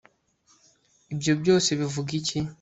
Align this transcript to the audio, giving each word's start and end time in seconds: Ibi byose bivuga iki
Ibi 1.13 1.33
byose 1.41 1.69
bivuga 1.79 2.11
iki 2.19 2.37